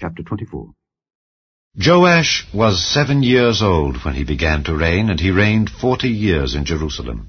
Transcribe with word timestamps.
Chapter 0.00 0.24
24 0.24 0.70
Joash 1.86 2.46
was 2.52 2.84
seven 2.84 3.22
years 3.22 3.62
old 3.62 4.04
when 4.04 4.14
he 4.14 4.24
began 4.24 4.64
to 4.64 4.76
reign, 4.76 5.08
and 5.08 5.20
he 5.20 5.30
reigned 5.30 5.70
forty 5.70 6.08
years 6.08 6.56
in 6.56 6.64
Jerusalem. 6.64 7.28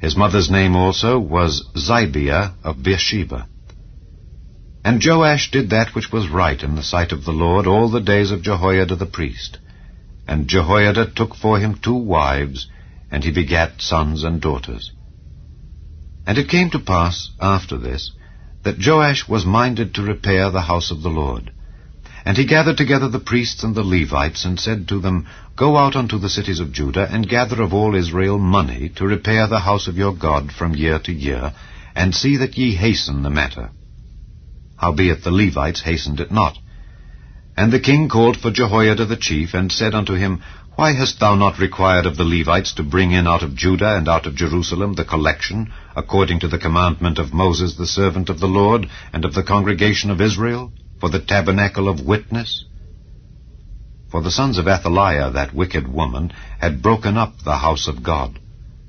His 0.00 0.14
mother's 0.14 0.50
name 0.50 0.76
also 0.76 1.18
was 1.18 1.66
Zibiah 1.74 2.52
of 2.62 2.82
Beersheba. 2.82 3.48
And 4.84 5.02
Joash 5.02 5.50
did 5.50 5.70
that 5.70 5.94
which 5.94 6.12
was 6.12 6.28
right 6.28 6.62
in 6.62 6.74
the 6.74 6.82
sight 6.82 7.10
of 7.10 7.24
the 7.24 7.32
Lord 7.32 7.66
all 7.66 7.88
the 7.88 8.02
days 8.02 8.30
of 8.30 8.42
Jehoiada 8.42 8.96
the 8.96 9.06
priest. 9.06 9.56
And 10.28 10.46
Jehoiada 10.46 11.06
took 11.06 11.34
for 11.34 11.58
him 11.58 11.78
two 11.78 11.96
wives, 11.96 12.68
and 13.10 13.24
he 13.24 13.30
begat 13.30 13.80
sons 13.80 14.24
and 14.24 14.42
daughters. 14.42 14.92
And 16.26 16.36
it 16.36 16.50
came 16.50 16.68
to 16.70 16.78
pass, 16.78 17.30
after 17.40 17.78
this, 17.78 18.12
that 18.62 18.86
Joash 18.86 19.26
was 19.26 19.46
minded 19.46 19.94
to 19.94 20.02
repair 20.02 20.50
the 20.50 20.68
house 20.72 20.90
of 20.90 21.00
the 21.00 21.08
Lord. 21.08 21.53
And 22.26 22.38
he 22.38 22.46
gathered 22.46 22.78
together 22.78 23.08
the 23.08 23.18
priests 23.18 23.62
and 23.62 23.74
the 23.74 23.82
Levites, 23.82 24.46
and 24.46 24.58
said 24.58 24.88
to 24.88 24.98
them, 24.98 25.26
Go 25.56 25.76
out 25.76 25.94
unto 25.94 26.18
the 26.18 26.30
cities 26.30 26.58
of 26.58 26.72
Judah, 26.72 27.06
and 27.10 27.28
gather 27.28 27.60
of 27.60 27.74
all 27.74 27.94
Israel 27.94 28.38
money 28.38 28.88
to 28.96 29.06
repair 29.06 29.46
the 29.46 29.60
house 29.60 29.88
of 29.88 29.98
your 29.98 30.14
God 30.14 30.50
from 30.50 30.74
year 30.74 30.98
to 31.00 31.12
year, 31.12 31.52
and 31.94 32.14
see 32.14 32.38
that 32.38 32.56
ye 32.56 32.74
hasten 32.74 33.22
the 33.22 33.30
matter. 33.30 33.70
Howbeit 34.76 35.22
the 35.22 35.30
Levites 35.30 35.82
hastened 35.82 36.18
it 36.18 36.32
not. 36.32 36.56
And 37.58 37.70
the 37.70 37.78
king 37.78 38.08
called 38.08 38.38
for 38.38 38.50
Jehoiada 38.50 39.04
the 39.04 39.16
chief, 39.16 39.52
and 39.52 39.70
said 39.70 39.94
unto 39.94 40.14
him, 40.14 40.40
Why 40.76 40.94
hast 40.94 41.20
thou 41.20 41.34
not 41.34 41.58
required 41.58 42.06
of 42.06 42.16
the 42.16 42.24
Levites 42.24 42.72
to 42.74 42.82
bring 42.82 43.12
in 43.12 43.26
out 43.26 43.42
of 43.42 43.54
Judah 43.54 43.96
and 43.98 44.08
out 44.08 44.24
of 44.26 44.34
Jerusalem 44.34 44.94
the 44.94 45.04
collection, 45.04 45.72
according 45.94 46.40
to 46.40 46.48
the 46.48 46.58
commandment 46.58 47.18
of 47.18 47.34
Moses 47.34 47.76
the 47.76 47.86
servant 47.86 48.30
of 48.30 48.40
the 48.40 48.48
Lord, 48.48 48.88
and 49.12 49.26
of 49.26 49.34
the 49.34 49.44
congregation 49.44 50.10
of 50.10 50.22
Israel? 50.22 50.72
For 51.00 51.08
the 51.08 51.20
tabernacle 51.20 51.88
of 51.88 52.04
witness? 52.06 52.64
For 54.10 54.22
the 54.22 54.30
sons 54.30 54.58
of 54.58 54.68
Athaliah, 54.68 55.30
that 55.32 55.54
wicked 55.54 55.92
woman, 55.92 56.32
had 56.60 56.82
broken 56.82 57.16
up 57.16 57.42
the 57.42 57.58
house 57.58 57.88
of 57.88 58.02
God, 58.02 58.38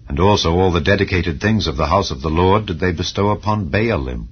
and 0.08 0.20
also 0.20 0.52
all 0.52 0.72
the 0.72 0.82
dedicated 0.82 1.42
things 1.42 1.68
of 1.68 1.78
the 1.78 1.88
house 1.88 2.12
of 2.12 2.22
the 2.22 2.30
Lord 2.30 2.68
did 2.68 2.80
they 2.80 2.92
bestow 2.92 3.30
upon 3.30 3.70
Baalim. 3.70 4.28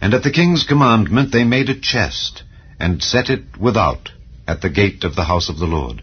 And 0.00 0.12
at 0.12 0.22
the 0.22 0.30
king's 0.30 0.64
commandment 0.64 1.32
they 1.32 1.44
made 1.44 1.70
a 1.70 1.80
chest, 1.80 2.42
and 2.78 3.02
set 3.02 3.30
it 3.30 3.56
without, 3.58 4.12
at 4.46 4.60
the 4.60 4.68
gate 4.68 5.04
of 5.04 5.16
the 5.16 5.24
house 5.24 5.48
of 5.48 5.58
the 5.58 5.66
Lord. 5.66 6.02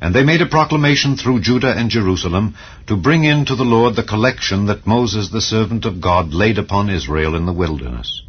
And 0.00 0.14
they 0.14 0.22
made 0.22 0.42
a 0.42 0.46
proclamation 0.46 1.16
through 1.16 1.40
Judah 1.40 1.72
and 1.74 1.88
Jerusalem 1.88 2.54
to 2.86 2.96
bring 2.96 3.24
in 3.24 3.46
to 3.46 3.56
the 3.56 3.64
Lord 3.64 3.96
the 3.96 4.02
collection 4.02 4.66
that 4.66 4.86
Moses 4.86 5.30
the 5.30 5.40
servant 5.40 5.86
of 5.86 6.02
God 6.02 6.34
laid 6.34 6.58
upon 6.58 6.90
Israel 6.90 7.34
in 7.34 7.46
the 7.46 7.52
wilderness. 7.54 8.22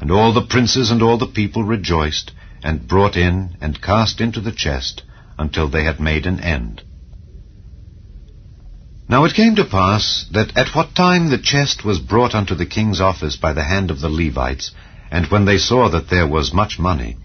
And 0.00 0.10
all 0.10 0.32
the 0.32 0.46
princes 0.46 0.90
and 0.90 1.02
all 1.02 1.18
the 1.18 1.26
people 1.26 1.64
rejoiced, 1.64 2.32
and 2.62 2.88
brought 2.88 3.16
in 3.16 3.56
and 3.60 3.82
cast 3.82 4.20
into 4.20 4.40
the 4.40 4.52
chest, 4.52 5.02
until 5.38 5.68
they 5.68 5.84
had 5.84 6.00
made 6.00 6.26
an 6.26 6.40
end. 6.40 6.82
Now 9.08 9.24
it 9.24 9.34
came 9.34 9.56
to 9.56 9.64
pass 9.64 10.26
that 10.32 10.56
at 10.56 10.74
what 10.74 10.94
time 10.94 11.30
the 11.30 11.38
chest 11.38 11.84
was 11.84 11.98
brought 11.98 12.34
unto 12.34 12.54
the 12.54 12.66
king's 12.66 13.00
office 13.00 13.36
by 13.36 13.54
the 13.54 13.64
hand 13.64 13.90
of 13.90 14.00
the 14.00 14.10
Levites, 14.10 14.72
and 15.10 15.26
when 15.26 15.46
they 15.46 15.58
saw 15.58 15.88
that 15.88 16.10
there 16.10 16.26
was 16.26 16.52
much 16.52 16.78
money, 16.78 17.16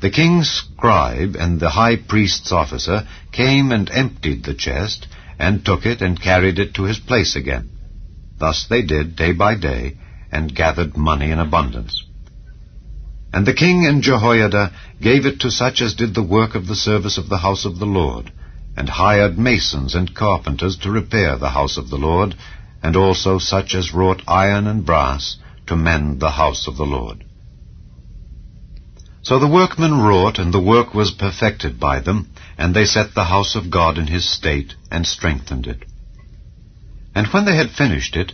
the 0.00 0.10
king's 0.10 0.50
scribe 0.50 1.36
and 1.38 1.60
the 1.60 1.70
high 1.70 1.96
priest's 1.96 2.52
officer 2.52 3.06
came 3.32 3.70
and 3.72 3.90
emptied 3.90 4.44
the 4.44 4.54
chest, 4.54 5.06
and 5.38 5.64
took 5.64 5.86
it 5.86 6.02
and 6.02 6.20
carried 6.20 6.58
it 6.58 6.74
to 6.74 6.82
his 6.84 6.98
place 6.98 7.36
again. 7.36 7.70
Thus 8.38 8.66
they 8.68 8.82
did 8.82 9.16
day 9.16 9.32
by 9.32 9.54
day, 9.54 9.96
and 10.32 10.54
gathered 10.54 10.96
money 10.96 11.30
in 11.30 11.38
abundance. 11.38 12.04
And 13.32 13.46
the 13.46 13.54
king 13.54 13.86
and 13.86 14.02
Jehoiada 14.02 14.72
gave 15.00 15.26
it 15.26 15.40
to 15.40 15.50
such 15.50 15.82
as 15.82 15.94
did 15.94 16.14
the 16.14 16.22
work 16.22 16.54
of 16.54 16.66
the 16.66 16.74
service 16.74 17.18
of 17.18 17.28
the 17.28 17.38
house 17.38 17.64
of 17.64 17.78
the 17.78 17.86
Lord, 17.86 18.32
and 18.76 18.88
hired 18.88 19.38
masons 19.38 19.94
and 19.94 20.14
carpenters 20.14 20.76
to 20.78 20.90
repair 20.90 21.36
the 21.36 21.50
house 21.50 21.76
of 21.76 21.90
the 21.90 21.98
Lord, 21.98 22.34
and 22.82 22.96
also 22.96 23.38
such 23.38 23.74
as 23.74 23.92
wrought 23.92 24.22
iron 24.26 24.66
and 24.66 24.86
brass 24.86 25.36
to 25.66 25.76
mend 25.76 26.20
the 26.20 26.30
house 26.30 26.66
of 26.66 26.76
the 26.76 26.86
Lord. 26.86 27.24
So 29.22 29.38
the 29.38 29.48
workmen 29.48 30.00
wrought, 30.00 30.38
and 30.38 30.54
the 30.54 30.60
work 30.60 30.94
was 30.94 31.10
perfected 31.10 31.78
by 31.78 32.00
them, 32.00 32.30
and 32.56 32.74
they 32.74 32.86
set 32.86 33.14
the 33.14 33.24
house 33.24 33.56
of 33.56 33.70
God 33.70 33.98
in 33.98 34.06
his 34.06 34.26
state, 34.28 34.74
and 34.90 35.06
strengthened 35.06 35.66
it. 35.66 35.84
And 37.14 37.26
when 37.26 37.44
they 37.44 37.56
had 37.56 37.70
finished 37.70 38.16
it, 38.16 38.32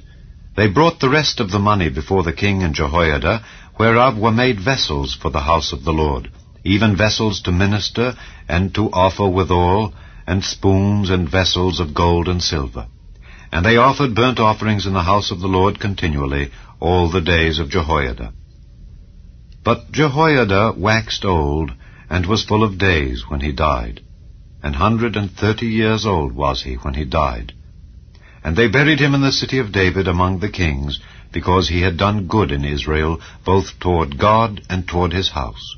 they 0.57 0.69
brought 0.69 1.01
the 1.01 1.09
rest 1.09 1.41
of 1.41 1.51
the 1.51 1.59
money 1.59 1.89
before 1.89 2.23
the 2.23 2.33
king 2.33 2.63
and 2.63 2.75
Jehoiada, 2.75 3.45
whereof 3.79 4.17
were 4.17 4.33
made 4.33 4.61
vessels 4.61 5.15
for 5.15 5.31
the 5.31 5.41
house 5.41 5.73
of 5.73 5.85
the 5.85 5.93
Lord, 5.93 6.31
even 6.65 6.97
vessels 6.97 7.43
to 7.43 7.53
minister, 7.53 8.15
and 8.49 8.75
to 8.75 8.91
offer 8.93 9.29
withal, 9.29 9.93
and 10.27 10.45
spoons 10.45 11.11
and 11.11 11.29
vessels 11.29 11.81
of 11.81 11.95
gold 11.95 12.29
and 12.29 12.43
silver. 12.43 12.87
And 13.53 13.65
they 13.65 13.77
offered 13.77 14.15
burnt 14.15 14.41
offerings 14.41 14.87
in 14.87 14.95
the 14.95 15.03
house 15.03 15.31
of 15.31 15.41
the 15.41 15.49
Lord 15.49 15.79
continually 15.79 16.51
all 16.81 17.11
the 17.11 17.21
days 17.21 17.59
of 17.59 17.69
Jehoiada. 17.69 18.33
But 19.65 19.93
Jehoiada 19.93 20.75
waxed 20.77 21.25
old, 21.25 21.73
and 22.11 22.27
was 22.27 22.45
full 22.45 22.63
of 22.63 22.79
days 22.79 23.25
when 23.29 23.41
he 23.41 23.53
died. 23.53 24.01
An 24.63 24.75
hundred 24.75 25.17
and 25.17 25.31
thirty 25.31 25.67
years 25.67 26.07
old 26.07 26.33
was 26.33 26.63
he 26.63 26.75
when 26.75 26.95
he 26.95 27.05
died. 27.05 27.53
And 28.45 28.55
they 28.57 28.69
buried 28.69 29.01
him 29.01 29.15
in 29.15 29.23
the 29.23 29.33
city 29.33 29.59
of 29.59 29.73
David 29.73 30.07
among 30.07 30.39
the 30.39 30.51
kings, 30.51 31.01
because 31.33 31.69
he 31.69 31.81
had 31.81 31.97
done 31.97 32.27
good 32.27 32.53
in 32.53 32.65
Israel, 32.65 33.21
both 33.45 33.81
toward 33.81 34.19
God 34.19 34.61
and 34.69 34.87
toward 34.87 35.15
his 35.15 35.31
house. 35.31 35.77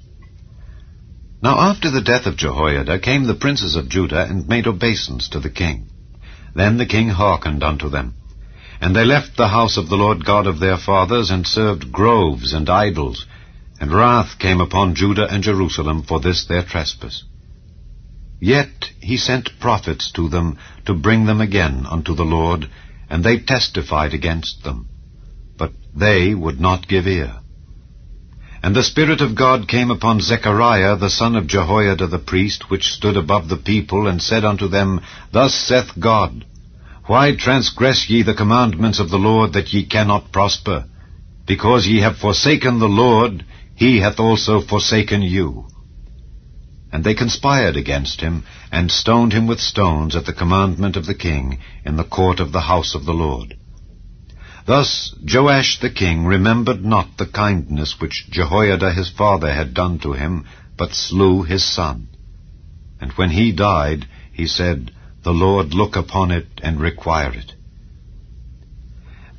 Now 1.41 1.61
after 1.61 1.91
the 1.91 2.01
death 2.01 2.27
of 2.27 2.37
Jehoiada 2.37 2.99
came 2.99 3.25
the 3.25 3.35
princes 3.35 3.77
of 3.77 3.89
Judah, 3.89 4.27
and 4.29 4.49
made 4.49 4.67
obeisance 4.67 5.29
to 5.29 5.39
the 5.39 5.49
king. 5.49 5.91
Then 6.55 6.77
the 6.77 6.87
king 6.87 7.11
hearkened 7.11 7.63
unto 7.63 7.89
them. 7.89 8.15
And 8.81 8.97
they 8.97 9.05
left 9.05 9.37
the 9.37 9.49
house 9.49 9.77
of 9.77 9.89
the 9.89 9.97
Lord 9.97 10.25
God 10.25 10.49
of 10.49 10.59
their 10.59 10.77
fathers, 10.77 11.31
and 11.31 11.47
served 11.47 11.93
groves 11.93 12.53
and 12.53 12.69
idols. 12.69 13.27
And 13.81 13.93
wrath 13.93 14.39
came 14.41 14.61
upon 14.61 14.97
Judah 14.97 15.29
and 15.31 15.43
Jerusalem 15.43 16.03
for 16.03 16.19
this 16.19 16.47
their 16.47 16.65
trespass. 16.65 17.23
Yet 18.41 18.91
he 19.01 19.17
sent 19.17 19.59
prophets 19.61 20.11
to 20.13 20.29
them 20.29 20.59
to 20.85 20.95
bring 20.95 21.27
them 21.27 21.41
again 21.41 21.87
unto 21.89 22.15
the 22.15 22.25
Lord, 22.25 22.69
and 23.09 23.25
they 23.25 23.39
testified 23.39 24.15
against 24.15 24.63
them 24.65 24.89
but 25.59 25.73
they 25.95 26.35
would 26.35 26.61
not 26.61 26.89
give 26.89 27.07
ear. 27.07 27.37
And 28.63 28.75
the 28.75 28.83
Spirit 28.83 29.21
of 29.21 29.35
God 29.35 29.69
came 29.69 29.91
upon 29.91 30.21
Zechariah 30.21 30.97
the 30.97 31.11
son 31.11 31.37
of 31.37 31.47
Jehoiada 31.47 32.07
the 32.09 32.19
priest, 32.19 32.71
which 32.71 32.93
stood 32.93 33.17
above 33.17 33.49
the 33.49 33.57
people, 33.57 34.07
and 34.07 34.21
said 34.21 34.45
unto 34.45 34.69
them, 34.69 35.01
Thus 35.33 35.55
saith 35.55 35.99
God, 35.99 36.45
Why 37.07 37.35
transgress 37.37 38.09
ye 38.09 38.23
the 38.23 38.35
commandments 38.35 38.99
of 38.99 39.11
the 39.11 39.19
Lord, 39.19 39.53
that 39.53 39.73
ye 39.73 39.87
cannot 39.87 40.33
prosper? 40.33 40.87
Because 41.47 41.87
ye 41.87 42.01
have 42.01 42.19
forsaken 42.19 42.81
the 42.81 42.89
Lord, 42.89 43.45
he 43.75 44.01
hath 44.01 44.19
also 44.19 44.61
forsaken 44.61 45.23
you. 45.23 45.67
And 46.93 47.03
they 47.05 47.15
conspired 47.15 47.77
against 47.77 48.21
him, 48.21 48.45
and 48.71 48.91
stoned 48.91 49.33
him 49.33 49.47
with 49.47 49.61
stones 49.61 50.15
at 50.15 50.27
the 50.27 50.33
commandment 50.33 50.97
of 50.97 51.07
the 51.07 51.15
king, 51.15 51.59
in 51.85 51.97
the 51.97 52.05
court 52.05 52.41
of 52.41 52.53
the 52.53 52.63
house 52.63 52.95
of 52.95 53.05
the 53.05 53.15
Lord. 53.15 53.57
Thus 54.67 55.15
Joash 55.23 55.79
the 55.79 55.91
king 55.91 56.27
remembered 56.27 56.85
not 56.85 57.17
the 57.17 57.27
kindness 57.27 58.01
which 58.01 58.27
Jehoiada 58.31 58.93
his 58.93 59.09
father 59.09 59.53
had 59.53 59.75
done 59.75 59.99
to 60.01 60.13
him, 60.13 60.45
but 60.77 60.95
slew 60.95 61.43
his 61.43 61.65
son. 61.65 62.09
And 63.01 63.13
when 63.13 63.31
he 63.31 63.53
died, 63.53 64.07
he 64.33 64.47
said, 64.47 64.91
The 65.23 65.33
Lord 65.33 65.73
look 65.73 65.97
upon 65.97 66.31
it 66.31 66.49
and 66.63 66.81
require 66.81 67.33
it. 67.33 67.53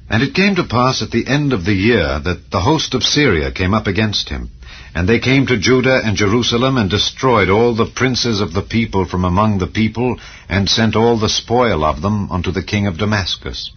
And 0.09 0.23
it 0.23 0.33
came 0.33 0.55
to 0.55 0.63
pass 0.63 1.01
at 1.01 1.11
the 1.11 1.27
end 1.27 1.51
of 1.51 1.65
the 1.65 1.73
year 1.73 2.19
that 2.19 2.49
the 2.49 2.61
host 2.61 2.93
of 2.93 3.03
Syria 3.03 3.51
came 3.51 3.73
up 3.73 3.87
against 3.87 4.29
him. 4.29 4.49
And 4.95 5.07
they 5.07 5.19
came 5.19 5.45
to 5.47 5.59
Judah 5.59 6.01
and 6.03 6.15
Jerusalem, 6.15 6.77
and 6.77 6.89
destroyed 6.89 7.49
all 7.49 7.75
the 7.75 7.91
princes 7.93 8.41
of 8.41 8.53
the 8.53 8.61
people 8.61 9.05
from 9.05 9.25
among 9.25 9.59
the 9.59 9.67
people, 9.67 10.17
and 10.49 10.69
sent 10.69 10.95
all 10.95 11.19
the 11.19 11.29
spoil 11.29 11.83
of 11.83 12.01
them 12.01 12.31
unto 12.31 12.51
the 12.51 12.63
king 12.63 12.87
of 12.87 12.97
Damascus. 12.97 13.71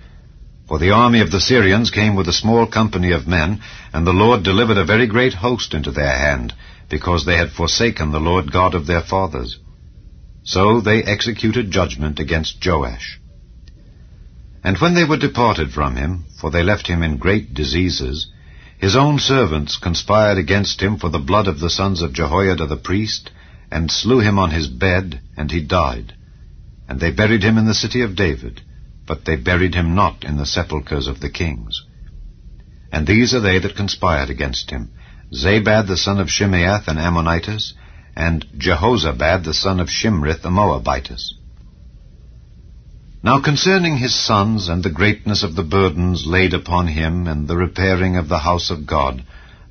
For 0.68 0.78
the 0.78 0.92
army 0.92 1.20
of 1.20 1.32
the 1.32 1.40
Syrians 1.40 1.90
came 1.90 2.14
with 2.14 2.28
a 2.28 2.32
small 2.32 2.66
company 2.66 3.10
of 3.10 3.26
men, 3.26 3.60
and 3.92 4.06
the 4.06 4.12
Lord 4.12 4.44
delivered 4.44 4.78
a 4.78 4.84
very 4.84 5.08
great 5.08 5.34
host 5.34 5.74
into 5.74 5.90
their 5.90 6.16
hand, 6.16 6.54
because 6.88 7.26
they 7.26 7.36
had 7.36 7.50
forsaken 7.50 8.12
the 8.12 8.20
Lord 8.20 8.52
God 8.52 8.74
of 8.74 8.86
their 8.86 9.02
fathers. 9.02 9.58
So 10.44 10.80
they 10.80 11.02
executed 11.02 11.70
judgment 11.70 12.18
against 12.18 12.64
Joash. 12.64 13.19
And 14.62 14.76
when 14.78 14.94
they 14.94 15.04
were 15.04 15.16
departed 15.16 15.72
from 15.72 15.96
him, 15.96 16.26
for 16.38 16.50
they 16.50 16.62
left 16.62 16.86
him 16.86 17.02
in 17.02 17.16
great 17.16 17.54
diseases, 17.54 18.30
his 18.78 18.96
own 18.96 19.18
servants 19.18 19.76
conspired 19.76 20.38
against 20.38 20.80
him 20.80 20.98
for 20.98 21.08
the 21.08 21.18
blood 21.18 21.48
of 21.48 21.60
the 21.60 21.70
sons 21.70 22.02
of 22.02 22.12
Jehoiada 22.12 22.66
the 22.66 22.76
priest, 22.76 23.30
and 23.70 23.90
slew 23.90 24.20
him 24.20 24.38
on 24.38 24.50
his 24.50 24.68
bed, 24.68 25.20
and 25.36 25.50
he 25.50 25.60
died. 25.60 26.14
And 26.88 27.00
they 27.00 27.10
buried 27.10 27.42
him 27.42 27.56
in 27.56 27.66
the 27.66 27.74
city 27.74 28.02
of 28.02 28.16
David, 28.16 28.62
but 29.06 29.24
they 29.24 29.36
buried 29.36 29.74
him 29.74 29.94
not 29.94 30.24
in 30.24 30.36
the 30.36 30.46
sepulchres 30.46 31.06
of 31.06 31.20
the 31.20 31.30
kings. 31.30 31.82
And 32.92 33.06
these 33.06 33.34
are 33.34 33.40
they 33.40 33.58
that 33.58 33.76
conspired 33.76 34.30
against 34.30 34.70
him, 34.70 34.90
Zabad 35.32 35.86
the 35.86 35.96
son 35.96 36.18
of 36.18 36.28
Shimeath 36.28 36.88
an 36.88 36.98
Ammonitess, 36.98 37.74
and 38.16 38.44
Jehozabad 38.58 39.44
the 39.44 39.54
son 39.54 39.78
of 39.78 39.88
Shimrith 39.88 40.44
a 40.44 40.50
Moabitess. 40.50 41.34
Now 43.22 43.38
concerning 43.38 43.98
his 43.98 44.14
sons 44.14 44.68
and 44.68 44.82
the 44.82 44.90
greatness 44.90 45.42
of 45.42 45.54
the 45.54 45.62
burdens 45.62 46.26
laid 46.26 46.54
upon 46.54 46.86
him 46.86 47.26
and 47.26 47.46
the 47.46 47.56
repairing 47.56 48.16
of 48.16 48.28
the 48.28 48.38
house 48.38 48.70
of 48.70 48.86
God, 48.86 49.24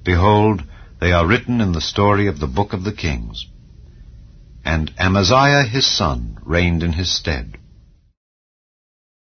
behold, 0.04 0.64
they 1.00 1.12
are 1.12 1.26
written 1.26 1.60
in 1.60 1.72
the 1.72 1.82
story 1.82 2.28
of 2.28 2.40
the 2.40 2.48
book 2.48 2.74
of 2.74 2.84
the 2.84 2.92
kings. 2.92 3.48
And 4.64 4.94
Amaziah 5.00 5.64
his 5.64 5.88
son 5.88 6.38
reigned 6.44 6.84
in 6.84 6.94
his 6.94 7.12
stead. 7.12 7.58